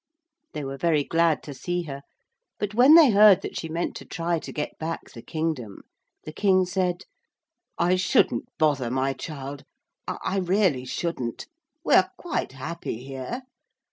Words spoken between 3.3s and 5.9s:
that she meant to try to get back the kingdom,